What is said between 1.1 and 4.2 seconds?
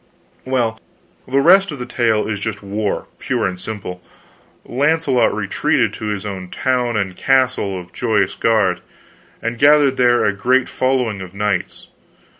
the rest of the tale is just war, pure and simple.